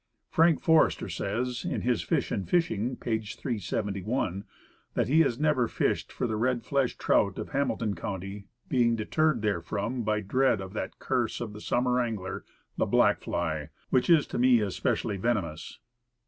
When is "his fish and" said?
1.81-2.49